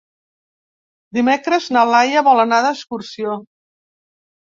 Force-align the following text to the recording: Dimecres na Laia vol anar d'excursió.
Dimecres 1.19 1.69
na 1.79 1.85
Laia 1.91 2.27
vol 2.31 2.47
anar 2.49 2.65
d'excursió. 2.71 3.41